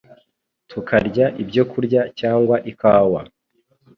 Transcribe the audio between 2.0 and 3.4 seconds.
cyangwa ikawa,